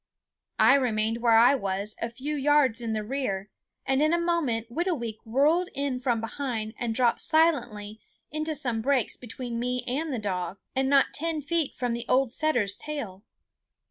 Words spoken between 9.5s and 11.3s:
me and the dog and not